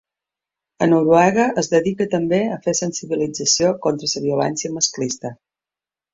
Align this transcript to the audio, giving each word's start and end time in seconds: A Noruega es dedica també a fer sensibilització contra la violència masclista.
A 0.85 0.85
Noruega 0.93 1.45
es 1.63 1.69
dedica 1.73 2.07
també 2.13 2.39
a 2.55 2.57
fer 2.65 2.75
sensibilització 2.81 3.71
contra 3.85 4.11
la 4.15 4.25
violència 4.27 4.75
masclista. 4.81 5.35